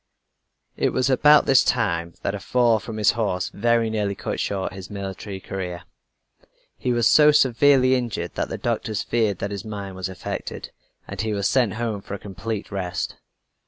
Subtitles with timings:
[0.77, 4.73] It was about this time that a fall from his horse very nearly cut short
[4.73, 5.83] his military career.
[6.75, 10.71] He was so severely injured that the doctors feared that his mind was affected,
[11.07, 13.17] and he was sent home for a complete rest.